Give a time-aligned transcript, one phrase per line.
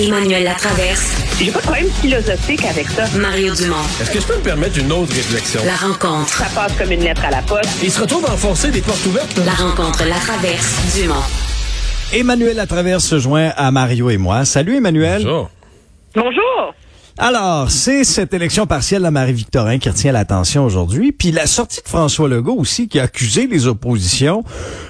[0.00, 1.14] Emmanuel Latraverse.
[1.38, 3.04] J'ai pas de problème philosophique avec ça.
[3.16, 3.76] Mario Dumont.
[4.00, 5.60] Est-ce que je peux me permettre une autre réflexion?
[5.64, 6.30] La rencontre.
[6.30, 7.70] Ça passe comme une lettre à la poste.
[7.80, 9.40] Il se retrouve à enfoncer des portes ouvertes.
[9.46, 11.00] La rencontre Latraverse.
[11.00, 11.14] Dumont.
[12.12, 14.44] Emmanuel Latraverse se joint à Mario et moi.
[14.44, 15.22] Salut Emmanuel.
[15.22, 15.50] Bonjour.
[16.16, 16.74] Bonjour.
[17.16, 21.88] Alors, c'est cette élection partielle à Marie-Victorin qui retient l'attention aujourd'hui, puis la sortie de
[21.88, 24.42] François Legault aussi qui a accusé les oppositions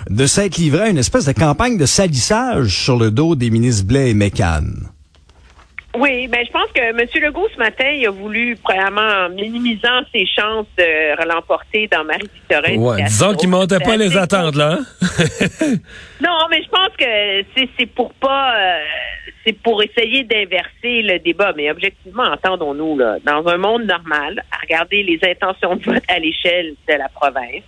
[0.08, 3.84] de s'être livré à une espèce de campagne de salissage sur le dos des ministres
[3.84, 4.62] Blais et Mécan.
[5.96, 7.06] Oui, ben je pense que M.
[7.22, 12.76] Legault ce matin, il a voulu premièrement en minimisant ses chances de l'emporter dans Marie-Victorin.
[12.78, 14.78] Ouais, disons qu'il montait pas les attentes là.
[14.78, 14.84] hein?
[16.20, 18.78] Non, mais je pense que c'est c'est pour pas euh,
[19.46, 24.56] c'est pour essayer d'inverser le débat, mais objectivement, entendons-nous là, dans un monde normal, à
[24.62, 27.62] regarder les intentions de vote à l'échelle de la province,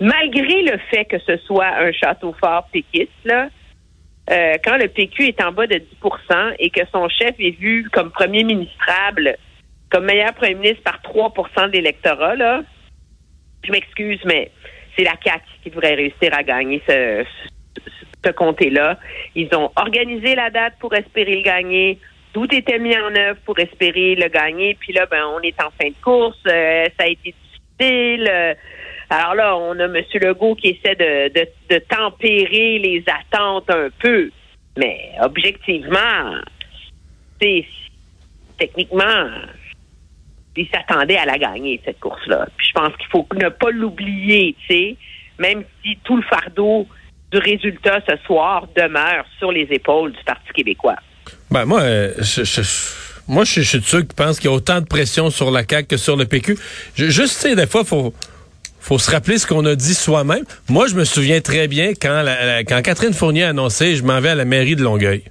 [0.00, 3.48] malgré le fait que ce soit un château fort péquiste là,
[4.30, 7.88] euh, quand le PQ est en bas de 10% et que son chef est vu
[7.92, 9.36] comme premier ministrable,
[9.90, 11.32] comme meilleur premier ministre par 3
[11.68, 12.62] de l'électorat, là,
[13.64, 14.50] je m'excuse, mais
[14.96, 17.24] c'est la CAQ qui devrait réussir à gagner ce,
[17.76, 17.80] ce,
[18.24, 18.98] ce comté-là.
[19.34, 21.98] Ils ont organisé la date pour espérer le gagner.
[22.32, 24.76] Tout était mis en œuvre pour espérer le gagner.
[24.78, 26.38] Puis là, ben, on est en fin de course.
[26.46, 27.34] Euh, ça a été
[27.78, 28.28] difficile.
[28.30, 28.54] Euh,
[29.10, 29.96] alors là, on a M.
[30.14, 31.32] Legault qui essaie de,
[31.70, 34.30] de, tempérer les attentes un peu.
[34.76, 36.40] Mais objectivement,
[38.58, 39.28] techniquement,
[40.56, 42.46] il s'attendait à la gagner, cette course-là.
[42.56, 44.96] Puis je pense qu'il faut ne pas l'oublier, tu sais,
[45.38, 46.86] même si tout le fardeau
[47.30, 50.96] du résultat ce soir demeure sur les épaules du Parti québécois.
[51.50, 52.62] Ben moi, euh, je, je-
[53.28, 55.88] moi, je, suis ceux qui pensent qu'il y a autant de pression sur la CAQ
[55.88, 56.56] que sur le PQ.
[56.94, 58.14] Je- juste, tu sais, des fois, faut
[58.86, 60.44] faut se rappeler ce qu'on a dit soi-même.
[60.68, 62.24] Moi, je me souviens très bien quand,
[62.68, 65.24] quand Catherine Fournier a annoncé, je m'en vais à la mairie de Longueuil.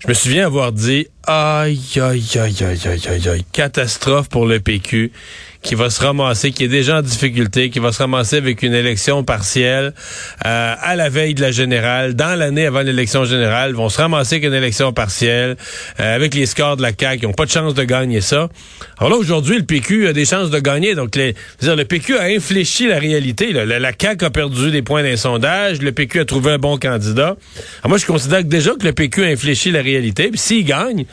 [0.00, 4.60] Je me souviens avoir dit, aïe, aïe, aïe, aïe, aïe, aïe, aïe, catastrophe pour le
[4.60, 5.12] PQ,
[5.62, 8.74] qui va se ramasser, qui est déjà en difficulté, qui va se ramasser avec une
[8.74, 9.94] élection partielle
[10.44, 14.36] euh, à la veille de la générale, dans l'année avant l'élection générale, vont se ramasser
[14.36, 15.56] avec une élection partielle,
[16.00, 18.48] euh, avec les scores de la CAQ, ils n'ont pas de chance de gagner ça.
[18.98, 20.94] Alors là, aujourd'hui, le PQ a des chances de gagner.
[20.94, 23.52] Donc, les, dire, le PQ a infléchi la réalité.
[23.52, 26.76] La, la CAQ a perdu des points d'un sondage, le PQ a trouvé un bon
[26.76, 27.36] candidat.
[27.82, 30.28] Alors moi, je considère que déjà que le PQ a infléchi la réalité.
[30.28, 31.04] Puis s'il gagne,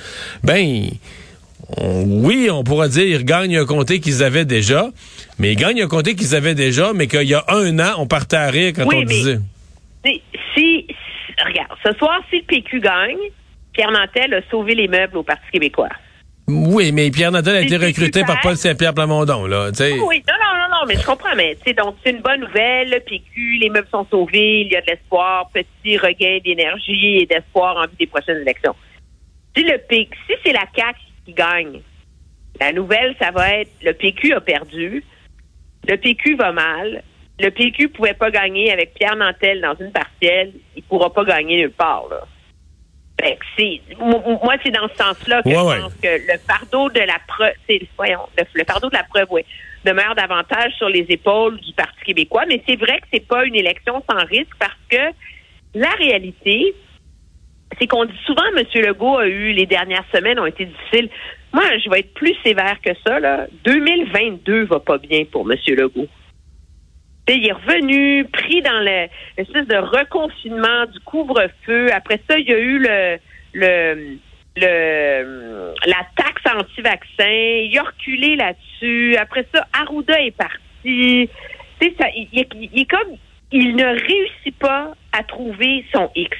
[0.43, 0.89] ben...
[1.77, 4.87] on- oui, on pourra dire ils gagnent un comté qu'ils avaient déjà,
[5.37, 8.07] mais ils gagnent un comté qu'ils avaient déjà, mais qu'il y a un an, on
[8.07, 9.39] partait à rire quand Oui, on mais- disait.
[10.55, 10.87] Si,
[11.45, 13.17] regarde, ce soir, si le PQ gagne,
[13.73, 15.89] Pierre Nantel a sauvé les meubles au Parti québécois.
[16.47, 19.69] Oui, mais Pierre Natal a été recruté par Paul Saint-Pierre Plamondon, là.
[19.69, 22.21] Ah Oui, non, non, non, non, mais je comprends, mais tu sais, donc c'est une
[22.21, 22.89] bonne nouvelle.
[22.89, 27.25] Le PQ, les meubles sont sauvés, il y a de l'espoir, petit regain d'énergie et
[27.27, 28.75] d'espoir en vue des prochaines élections.
[29.55, 31.81] Si le PQ, si c'est la CAQ qui gagne,
[32.59, 35.03] la nouvelle, ça va être le PQ a perdu,
[35.87, 37.03] le PQ va mal,
[37.39, 41.57] le PQ pouvait pas gagner avec Pierre Nantel dans une partielle, il pourra pas gagner
[41.57, 42.21] nulle part, là.
[43.99, 45.79] Mo- moi, c'est dans ce sens-là que Ouais, je ouais.
[45.81, 49.27] pense que le fardeau de la preuve, c'est, voyons, le, le fardeau de la preuve,
[49.31, 49.41] oui,
[49.83, 52.45] demeure davantage sur les épaules du Parti québécois.
[52.47, 55.13] Mais c'est vrai que c'est pas une élection sans risque parce que
[55.75, 56.73] la réalité,
[57.77, 58.63] c'est qu'on dit souvent, M.
[58.83, 61.09] Legault a eu, les dernières semaines ont été difficiles.
[61.53, 63.47] Moi, je vais être plus sévère que ça, là.
[63.65, 65.57] 2022 va pas bien pour M.
[65.67, 66.07] Legault.
[67.27, 69.07] Il est revenu, pris dans le-
[69.37, 71.87] l'espèce de reconfinement du couvre-feu.
[71.93, 73.17] Après ça, il y a eu le,
[73.53, 74.15] le,
[75.85, 77.29] la taxe anti-vaccin.
[77.29, 79.15] Il a reculé là-dessus.
[79.17, 81.29] Après ça, Arruda est parti.
[81.99, 82.29] Ça, il-
[82.73, 83.15] il est comme,
[83.51, 86.35] il ne réussit pas à trouver son X.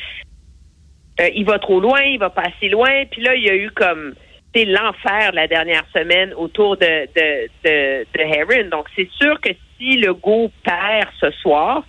[1.20, 3.06] Euh, il va trop loin, il va pas assez loin.
[3.12, 4.14] Puis là, il y a eu comme
[4.54, 8.70] c'est l'enfer la dernière semaine autour de, de, de, Heron.
[8.70, 11.84] Donc, c'est sûr que si le go perd ce soir,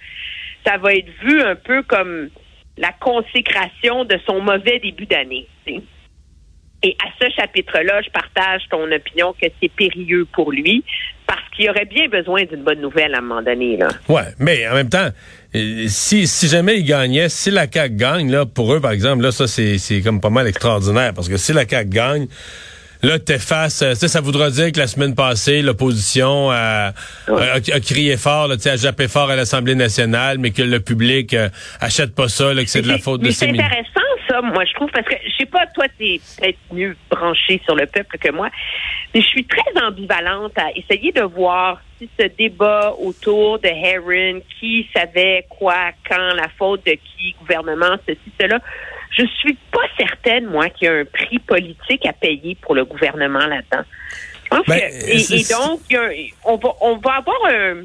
[0.66, 2.28] ça va être vu un peu comme
[2.76, 5.46] la consécration de son mauvais début d'année.
[6.82, 10.84] Et à ce chapitre-là, je partage ton opinion que c'est périlleux pour lui
[11.30, 13.76] parce qu'il aurait bien besoin d'une bonne nouvelle à un moment donné.
[13.76, 13.88] Là.
[14.08, 15.08] Ouais, mais en même temps,
[15.54, 19.22] euh, si, si jamais ils gagnaient, si la CAQ gagne, là, pour eux, par exemple,
[19.22, 22.26] là, ça, c'est c'est comme pas mal extraordinaire, parce que si la CAQ gagne,
[23.02, 26.92] là, t'effaces, euh, tu sais, ça voudra dire que la semaine passée, l'opposition a,
[27.28, 27.48] Ouais.
[27.48, 31.32] a, a crié fort, là, a jappé fort à l'Assemblée nationale, mais que le public
[31.34, 31.48] euh,
[31.80, 33.60] achète pas ça, là, que c'est de la Mais faute de mais ces c'est mini-
[33.60, 33.99] intéressant,
[34.30, 37.74] ça, moi, je trouve, parce que, je sais pas, toi, t'es peut-être mieux branché sur
[37.74, 38.48] le peuple que moi,
[39.12, 44.40] mais je suis très ambivalente à essayer de voir si ce débat autour de Heron,
[44.58, 48.58] qui savait quoi, quand, la faute de qui, gouvernement, ceci, cela,
[49.10, 52.84] je suis pas certaine, moi, qu'il y a un prix politique à payer pour le
[52.84, 53.84] gouvernement là-dedans.
[54.44, 56.08] Je pense Ben, que, et, donc, y a
[56.44, 57.82] on, va, on va avoir un-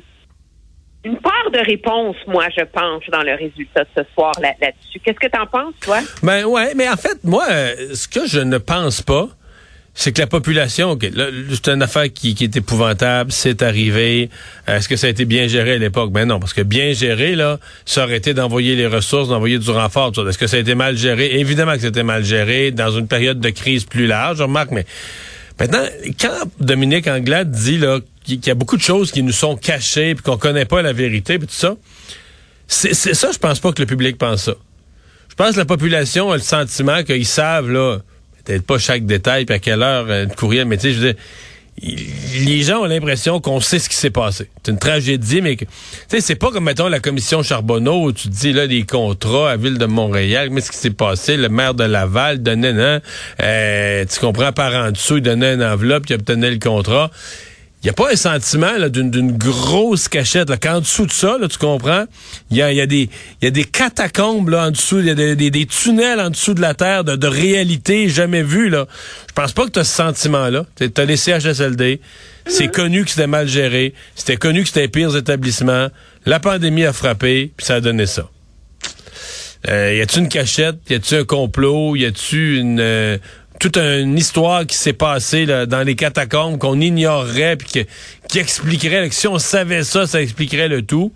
[1.05, 4.99] une part de réponse, moi, je pense, dans le résultat de ce soir là- là-dessus.
[5.03, 5.99] Qu'est-ce que tu en penses, toi?
[6.23, 9.29] Ben ouais, mais en fait, moi, euh, ce que je ne pense pas,
[9.97, 14.29] c'est que la population, c'est une affaire qui, est épouvantable, c'est arrivé.
[14.67, 16.11] Euh, Est-ce que ça a été bien géré à l'époque?
[16.11, 19.69] Ben non, parce que bien géré, là, ça aurait été d'envoyer les ressources, d'envoyer du
[19.69, 20.11] renfort.
[20.27, 21.39] Est-ce que ça a été mal géré?
[21.39, 24.85] Évidemment que c'était mal géré dans une période de crise plus large, remarque, mais
[25.59, 25.85] maintenant,
[26.19, 30.15] quand Dominique Anglade dit là qu'il y a beaucoup de choses qui nous sont cachées,
[30.15, 31.75] puis qu'on connaît pas la vérité, puis tout ça,
[32.67, 34.55] c'est ça, je pense pas que le public pense ça.
[35.29, 37.99] Je pense que la population a le sentiment qu'ils savent, là,
[38.43, 41.13] peut-être pas chaque détail, puis à quelle heure, euh, le mais tu sais, je veux
[41.13, 41.21] dire,
[41.81, 44.49] les gens ont l'impression qu'on sait ce qui s'est passé.
[44.63, 45.67] C'est une tragédie, mais tu
[46.07, 49.57] sais, c'est pas comme, mettons, la commission Charbonneau, où tu dis, là, des contrats à
[49.57, 53.01] Ville de Montréal, mais ce qui s'est passé, le maire de Laval donnait, non,
[53.41, 57.11] euh, tu comprends, par en dessous, il donnait une enveloppe, il obtenait le contrat.
[57.85, 60.49] N'y a pas un sentiment d'une, grosse cachette.
[60.49, 60.57] Là.
[60.57, 62.05] Qu'en dessous de ça, là, tu comprends,
[62.49, 63.11] il y a, y, a des,
[63.43, 66.31] y a des catacombes là, en dessous, il y a des, des- des tunnels en
[66.31, 68.69] dessous de la terre de, de réalité jamais vue.
[68.69, 68.87] Là.
[69.29, 70.65] Je pense pas que tu as ce sentiment-là.
[70.77, 72.01] Tu as les CHSLD.
[72.47, 73.93] C'est connu que c'était mal géré.
[74.15, 75.89] C'était connu que c'était les pires établissements.
[76.25, 78.29] La pandémie a frappé, puis ça a donné ça.
[79.67, 80.77] Euh, y a-tu une cachette?
[80.89, 81.95] Y a-tu un complot?
[81.95, 83.17] Y a-tu une euh,
[83.59, 87.89] toute une histoire qui s'est passée là, dans les catacombes qu'on ignorerait puis que-
[88.29, 91.11] qui expliquerait là, que si on savait ça, ça expliquerait le tout.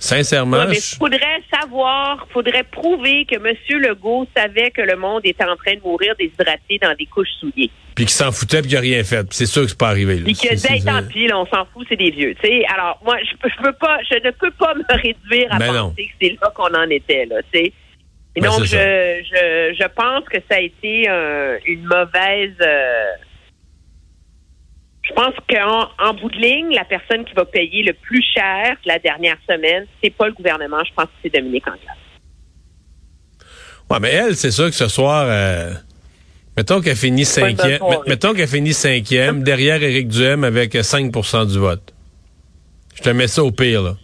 [0.00, 3.52] Sincèrement, Ouais, mais je- faudrait savoir, faudrait prouver que M.
[3.80, 7.70] Legault savait que le monde était en train de mourir déshydraté dans des couches souillées.
[7.96, 9.26] puis qu'il s'en foutait puis qu'il a rien fait.
[9.32, 10.18] C'est sûr que c'est pas arrivé.
[10.18, 10.24] Là.
[10.24, 12.32] Puis que, c'est- tant pis, là, on s'en fout, c'est des vieux.
[12.72, 15.78] Alors, moi, je, je peux pas, je ne peux pas me réduire à Ben penser
[15.78, 15.90] non.
[15.90, 17.38] que c'est là qu'on en était, là.
[18.38, 22.54] Et Ben, donc, je, je, je pense que ça a été euh, une mauvaise.
[22.60, 23.04] euh,
[25.02, 28.76] je pense qu'en en bout de ligne, la personne qui va payer le plus cher
[28.84, 31.96] la dernière semaine, c'est pas le gouvernement, je pense que c'est Dominique Anglade.
[33.90, 35.72] Ouais, mais elle, c'est sûr que ce soir, euh,
[36.56, 41.58] mettons qu'elle finit cinquième, mettons qu'elle finit cinquième, derrière Éric Duhem avec euh, 5% du
[41.58, 41.92] vote.
[42.94, 43.96] Je te mets ça au pire, là.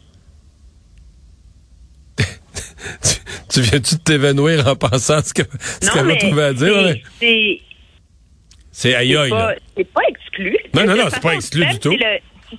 [3.54, 6.74] tu, tu viens-tu de t'évanouir en pensant ce que ce qu'elle va trouver à dire?
[7.20, 7.60] c'est- ouais?
[8.70, 10.56] c'est aïe c'est aïe, c'est pas exclu.
[10.74, 11.94] Non, non, non, c'est pas exclu du tout.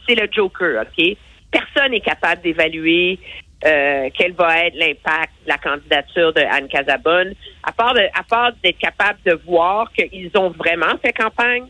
[0.08, 1.18] C'est le, Joker, OK?
[1.52, 3.18] Personne n'est capable d'évaluer
[3.66, 7.34] euh, quel va être l'impact de la candidature de Anne Casabonne,
[7.64, 11.64] à part de, à part d'être capable de voir qu'ils ont vraiment fait campagne,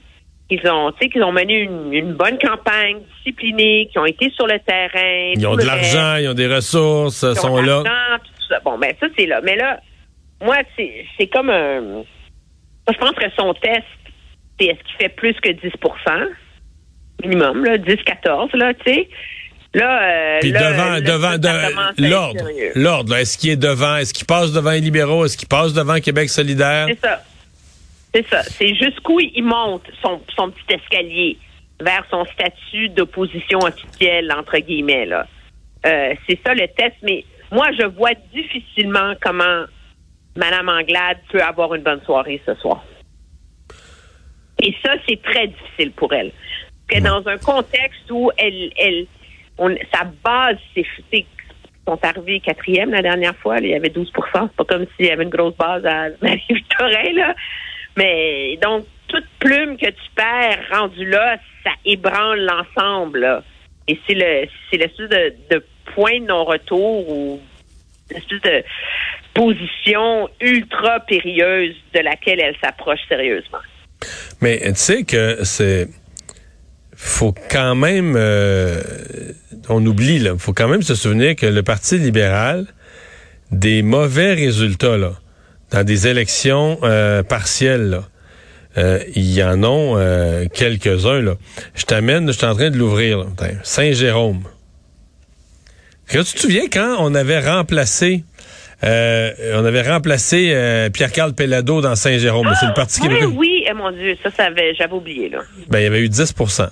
[0.50, 4.32] qu'ils ont, tu sais, qu'ils ont mené une, une bonne campagne disciplinée, qu'ils ont été
[4.32, 5.34] sur le terrain.
[5.36, 7.84] Ils ont de l'argent, ils ont des ressources, ils Ils ont sont là.
[8.46, 8.60] Tout ça.
[8.64, 9.42] Bon, ben ça, c'est là.
[9.44, 9.80] Mais là,
[10.42, 11.82] moi, c'est comme un...
[11.82, 12.06] Moi,
[12.90, 13.84] je pense que son test,
[14.60, 16.28] c'est est-ce qu'il fait plus que 10%
[17.24, 19.10] minimum, là, 10-14, là, tu sais.
[19.74, 21.02] Là, euh, Puis là, devant, là,
[21.38, 22.46] devant l'ordre,
[22.76, 25.74] l'ordre, là, est-ce qu'il est devant, est-ce qu'il passe devant les libéraux, est-ce qu'il passe
[25.74, 26.88] devant Québec solidaire?
[26.90, 27.22] C'est ça.
[28.14, 28.44] C'est ça.
[28.44, 31.38] C'est jusqu'où il monte son, son petit escalier
[31.82, 35.06] vers son statut d'opposition officielle, entre guillemets.
[35.06, 35.28] Là.
[35.86, 36.96] Euh, c'est ça le test.
[37.04, 37.26] Mais
[37.56, 39.64] moi, je vois difficilement comment
[40.36, 42.84] Mme Anglade peut avoir une bonne soirée ce soir.
[44.62, 46.32] Et ça, c'est très difficile pour elle.
[46.90, 49.08] Parce que dans un contexte où elle, elle,
[49.58, 50.86] on, sa base, c'est,
[51.88, 53.56] sont arrivés quatrième la dernière fois.
[53.56, 56.10] là, il y avait 12% C'est pas comme s'il y avait une grosse base à
[56.22, 57.36] Marie-Victorin, là.
[57.96, 63.20] Mais donc, toute plume que tu perds rendu là, ça ébranle l'ensemble.
[63.20, 63.44] là.
[63.88, 67.40] Et c'est le c'est l'espèce de, de point de non-retour ou
[68.12, 68.64] l'espèce de
[69.34, 73.60] position ultra périlleuse de laquelle elle s'approche sérieusement.
[74.42, 75.88] Mais tu sais que c'est
[76.96, 78.82] faut quand même euh,
[79.70, 82.68] on oublie là, faut quand même se souvenir que le Parti libéral
[83.52, 85.12] des mauvais résultats là
[85.72, 88.04] dans des élections euh, partielles là,
[88.78, 91.36] euh, il y en ont euh, quelques-uns là.
[91.76, 93.26] Je t'amène, je suis en train de l'ouvrir.
[93.64, 94.44] Saint-Jérôme.
[96.08, 98.24] Que tu te souviens quand on avait remplacé
[98.84, 102.52] euh, on avait remplacé euh, Pierre-Carl Pellado dans Saint-Jérôme?
[102.60, 103.34] C'est le Parti oui, québécois.
[103.36, 105.40] oui, eh, mon Dieu, ça, ça avait, j'avais oublié, là.
[105.70, 106.64] Ben, il y avait eu 10 Il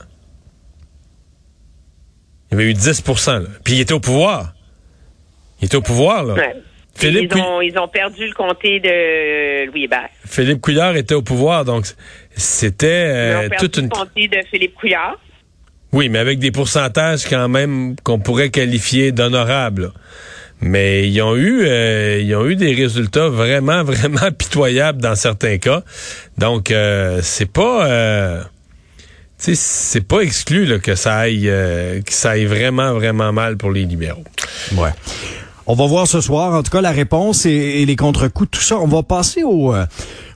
[2.51, 3.39] y avait eu 10 là.
[3.63, 4.53] Puis il était au pouvoir.
[5.61, 6.33] Il était au pouvoir, là.
[6.33, 6.55] Ouais.
[6.95, 10.09] Philippe, ils, ont, ils ont perdu le comté de Louis Hébert.
[10.25, 11.87] Philippe Couillard était au pouvoir, donc
[12.35, 13.85] c'était euh, toute une...
[13.85, 15.19] le comté de Philippe Couillard.
[15.93, 19.91] Oui, mais avec des pourcentages quand même qu'on pourrait qualifier d'honorables.
[20.59, 25.57] Mais ils ont eu euh, ils ont eu des résultats vraiment, vraiment pitoyables dans certains
[25.57, 25.83] cas.
[26.37, 28.43] Donc euh, c'est pas euh,
[29.37, 33.83] c'est pas exclu que ça aille euh, que ça aille vraiment, vraiment mal pour les
[33.85, 34.23] libéraux.
[34.75, 34.91] Ouais.
[35.65, 38.77] On va voir ce soir, en tout cas, la réponse et, les contre-coups, tout ça.
[38.79, 39.85] On va passer au, euh,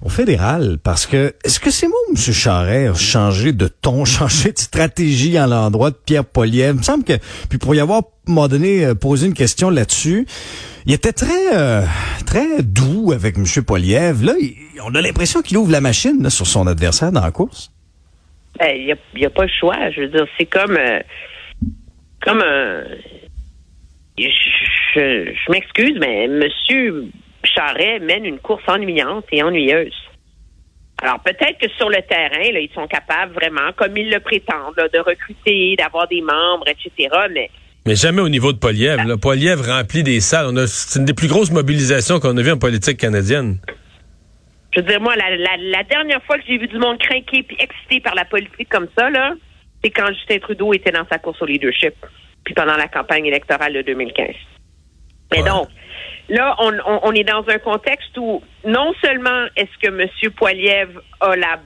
[0.02, 2.16] au fédéral, parce que est-ce que c'est moi, M.
[2.16, 6.76] Charret, changer de ton, changer de stratégie à l'endroit de Pierre Poliev?
[6.76, 7.14] Il me semble que,
[7.50, 10.26] puis pour y avoir, à un moment donné, euh, posé une question là-dessus,
[10.86, 11.82] il était très, euh,
[12.26, 13.44] très doux avec M.
[13.66, 14.24] Poliev.
[14.24, 14.34] Là,
[14.86, 17.70] on a l'impression qu'il ouvre la machine sur son adversaire dans la course.
[18.60, 19.76] Ben, il n'y a, a, pas le choix.
[19.92, 20.78] Je veux dire, c'est comme,
[22.22, 22.84] comme un
[25.50, 27.12] m'excuse, mais M.
[27.44, 29.96] Charret mène une course ennuyante et ennuyeuse.
[31.02, 34.76] Alors peut-être que sur le terrain, là, ils sont capables vraiment, comme ils le prétendent,
[34.76, 37.10] de recruter, d'avoir des membres, etc.
[37.32, 37.50] Mais
[37.88, 39.08] mais jamais au niveau de Poliev.
[39.08, 39.16] Là.
[39.16, 40.52] Poliev remplit des salles.
[40.68, 43.60] c'est une des plus grosses mobilisations qu'on a vues en politique canadienne.
[44.76, 48.02] Je veux dire, moi, la, dernière fois que j'ai vu du monde craquer et excité
[48.02, 49.36] par la politique comme ça, là,
[49.82, 51.94] c'est quand Justin Trudeau était dans sa course au leadership,
[52.44, 54.36] puis pendant la campagne électorale de 2015.
[55.32, 55.68] Mais donc,
[56.30, 60.32] là, on, est dans un contexte où non seulement est-ce que M.
[60.36, 61.60] Poiliev a la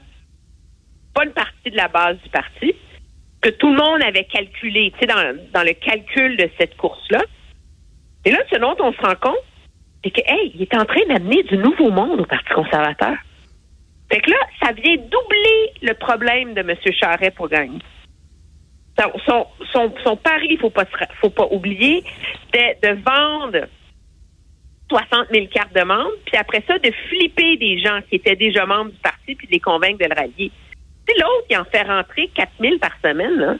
[1.14, 2.76] bonne partie de la base du parti,
[3.42, 7.22] que tout le monde avait calculé, tu sais, dans, dans le calcul de cette course-là.
[8.26, 9.44] Et là, ce dont on se rend compte,
[10.04, 13.16] c'est que, hey, il est en train d'amener du nouveau monde au Parti conservateur.
[14.12, 16.76] Fait que là, ça vient doubler le problème de M.
[17.00, 17.80] Charret pour gagner.
[19.26, 20.86] Son, pari, il pas
[21.20, 22.04] faut pas oublier,
[22.46, 23.68] c'était de vendre
[24.90, 28.66] 60 000 cartes de membres, puis après ça, de flipper des gens qui étaient déjà
[28.66, 30.52] membres du parti, puis de les convaincre de le rallier.
[31.08, 33.36] C'est l'autre qui en fait rentrer 4 000 par semaine.
[33.38, 33.56] Là.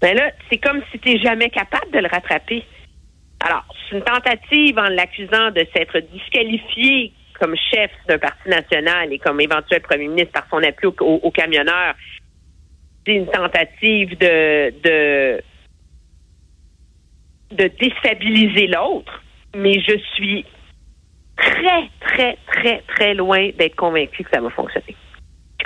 [0.00, 2.62] Ben là, c'est comme si tu n'es jamais capable de le rattraper.
[3.40, 9.18] Alors, c'est une tentative en l'accusant de s'être disqualifié comme chef d'un parti national et
[9.18, 11.94] comme éventuel premier ministre par son appui aux camionneurs
[13.06, 15.42] c'est une tentative de, de,
[17.52, 19.22] de déstabiliser l'autre,
[19.56, 20.44] mais je suis
[21.36, 24.96] très, très, très, très loin d'être convaincu que ça va fonctionner.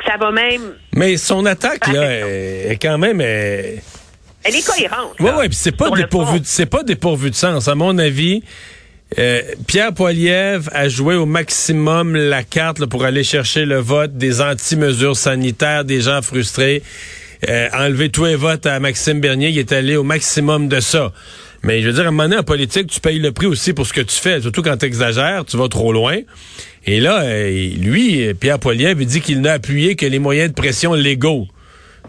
[0.06, 0.74] ça va même.
[0.94, 3.20] Mais son attaque, là, est, quand même.
[3.20, 3.80] Elle,
[4.44, 5.14] est cohérente.
[5.20, 7.68] Oui, oui, puis c'est pas dépourvu, c'est pas dépourvu de sens.
[7.68, 8.42] À mon avis,
[9.18, 14.40] euh, Pierre Poilievre a joué au maximum la carte pour aller chercher le vote des
[14.40, 16.82] anti-mesures sanitaires, des gens frustrés
[17.48, 21.12] euh, enlever tous les votes à Maxime Bernier, il est allé au maximum de ça.
[21.62, 23.72] Mais je veux dire, à un moment donné, en politique, tu payes le prix aussi
[23.72, 24.40] pour ce que tu fais.
[24.40, 26.18] Surtout quand tu exagères, tu vas trop loin.
[26.86, 30.54] Et là, euh, lui, Pierre Poilievre, il dit qu'il n'a appuyé que les moyens de
[30.54, 31.48] pression légaux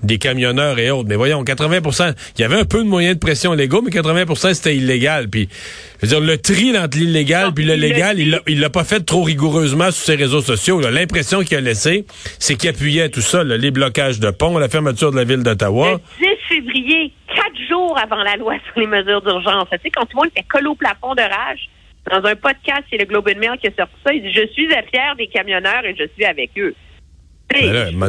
[0.04, 1.10] des camionneurs et autres.
[1.10, 4.54] Mais voyons, 80% il y avait un peu de moyens de pression légaux, mais 80%
[4.54, 5.30] c'était illégal.
[5.30, 5.50] Puis,
[6.02, 9.24] je veux dire, le tri entre l'illégal puis le légal, il l'a pas fait trop
[9.24, 10.80] rigoureusement sur ses réseaux sociaux.
[10.80, 12.06] L'impression qu'il a laissé,
[12.40, 16.00] c'est qu'il appuyait tout ça, les blocages de ponts, la fermeture de la ville d'Ottawa.
[16.20, 19.68] Le 10 février, quatre jours avant la loi sur les mesures d'urgence.
[19.72, 21.70] Tu sais, quand tout le monde était collé au plafond de rage,
[22.10, 24.48] dans un podcast, c'est le Globe and Mail qui a sorti ça, il dit «Je
[24.54, 26.74] suis à fier des camionneurs et je suis avec eux.»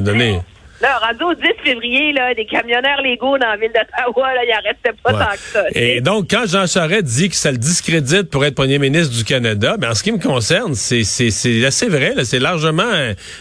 [0.00, 0.40] donné...
[0.80, 4.52] Là, rendu au 10 février, là, des camionneurs légaux dans la ville d'Ottawa, là, il
[4.52, 5.64] en restait pas tant que ça.
[5.74, 9.24] Et donc, quand Jean Charest dit que ça le discrédite pour être premier ministre du
[9.24, 12.90] Canada, ben, en ce qui me concerne, c'est, c'est, c'est assez vrai, là, c'est largement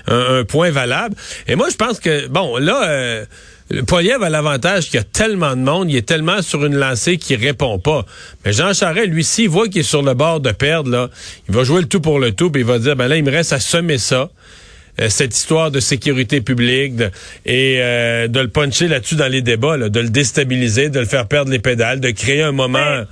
[0.07, 1.15] un, point valable.
[1.47, 3.25] Et moi, je pense que, bon, là, euh,
[3.87, 7.17] Poiliev a l'avantage qu'il y a tellement de monde, il est tellement sur une lancée
[7.17, 8.03] qu'il répond pas.
[8.43, 11.09] Mais Jean Charest, lui, s'il voit qu'il est sur le bord de perdre, là,
[11.47, 13.23] il va jouer le tout pour le tout, puis il va dire, ben là, il
[13.23, 14.29] me reste à semer ça.
[14.99, 16.93] Euh, cette histoire de sécurité publique
[17.45, 21.27] et euh, de le puncher là-dessus dans les débats, de le déstabiliser, de le faire
[21.27, 23.03] perdre les pédales, de créer un moment,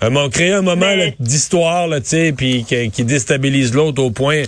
[0.00, 4.42] un, créer un moment d'histoire, tu sais, puis qui, déstabilise l'autre au point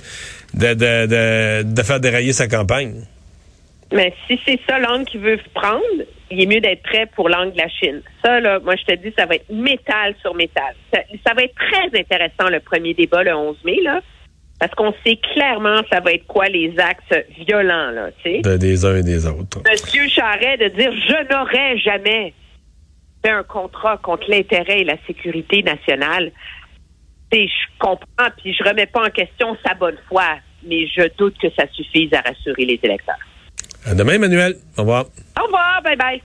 [0.54, 3.02] de, de, de, faire dérailler sa campagne.
[3.92, 5.82] Mais si c'est ça l'angle qu'il veut prendre,
[6.30, 8.02] il est mieux d'être prêt pour l'angle de la Chine.
[8.24, 10.74] Ça, là, moi, je te dis, ça va être métal sur métal.
[10.92, 14.00] Ça, ça va être très intéressant, le premier débat, le 11 mai, là.
[14.58, 17.14] Parce qu'on sait clairement ça va être quoi les actes
[17.46, 18.58] violents, là, tu sais.
[18.58, 19.60] des uns et des autres.
[19.70, 22.34] Monsieur Charret de dire je n'aurais jamais
[23.24, 26.32] fait un contrat contre l'intérêt et la sécurité nationale.
[27.32, 27.48] je
[27.78, 31.66] comprends, puis je remets pas en question sa bonne foi, mais je doute que ça
[31.72, 33.16] suffise à rassurer les électeurs.
[33.86, 34.56] À demain, Emmanuel.
[34.76, 35.06] Au revoir.
[35.40, 35.82] Au revoir.
[35.82, 36.16] Bye bye.